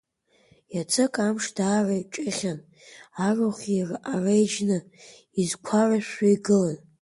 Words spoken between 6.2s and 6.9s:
игылан.